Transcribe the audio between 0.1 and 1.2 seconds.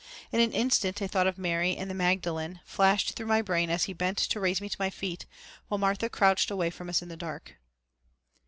In an instant a